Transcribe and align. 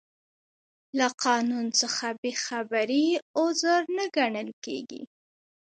له 0.97 1.07
قانون 1.25 1.65
څخه 1.81 2.07
بې 2.21 2.33
خبري 2.45 3.05
عذر 3.39 3.81
نه 3.97 4.05
ګڼل 4.17 4.49
کیږي. 4.65 5.01